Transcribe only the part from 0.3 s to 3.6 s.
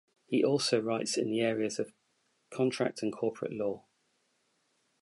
also writes in the areas of contract and corporate